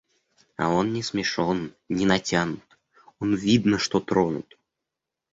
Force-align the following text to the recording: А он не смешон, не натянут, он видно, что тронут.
А 0.55 0.69
он 0.69 0.93
не 0.93 1.03
смешон, 1.03 1.75
не 1.87 2.07
натянут, 2.07 2.65
он 3.19 3.35
видно, 3.35 3.77
что 3.77 3.99
тронут. 3.99 4.57